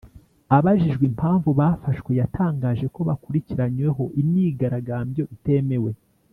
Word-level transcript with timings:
abajijwe 0.57 1.03
impamvu 1.11 1.49
bafashwe 1.59 2.11
yatangaje 2.19 2.85
ko 2.93 2.99
bakurikiranyweho 3.09 4.03
imyigaragambyo 4.21 5.23
itemewe 5.37 5.91